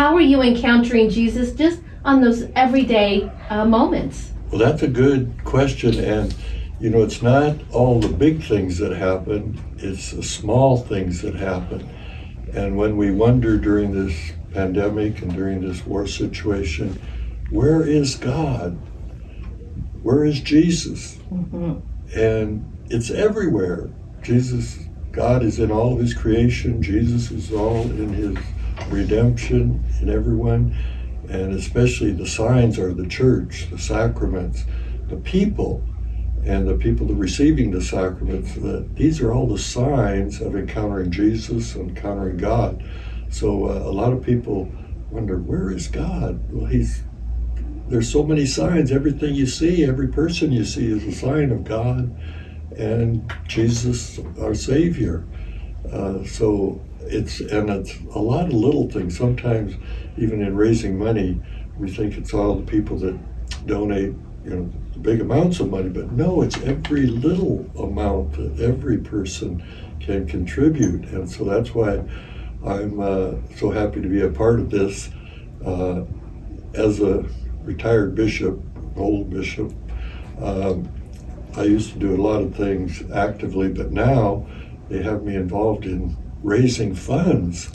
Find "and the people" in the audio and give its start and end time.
36.44-37.06